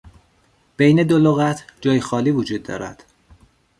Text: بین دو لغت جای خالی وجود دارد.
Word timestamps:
بین 0.77 1.03
دو 1.03 1.19
لغت 1.19 1.65
جای 1.81 1.99
خالی 2.01 2.31
وجود 2.31 2.63
دارد. 2.63 3.05